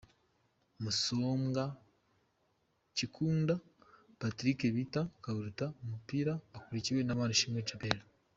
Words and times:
Musombwa 0.83 1.63
Kikunda 2.95 3.53
Patrick 4.19 4.59
bita 4.75 5.01
Kaburuta 5.23 5.65
ku 5.75 5.83
mupira 5.91 6.33
akurikiwe 6.57 7.01
na 7.03 7.17
Manishimwe 7.19 7.59
Djabel. 7.65 7.99